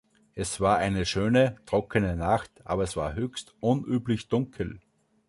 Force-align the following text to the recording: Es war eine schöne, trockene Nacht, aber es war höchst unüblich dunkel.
Es 0.33 0.59
war 0.59 0.77
eine 0.79 1.05
schöne, 1.05 1.57
trockene 1.67 2.15
Nacht, 2.15 2.49
aber 2.65 2.81
es 2.81 2.97
war 2.97 3.13
höchst 3.13 3.53
unüblich 3.59 4.29
dunkel. 4.29 4.79